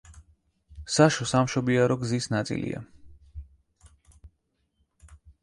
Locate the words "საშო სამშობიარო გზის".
0.93-2.29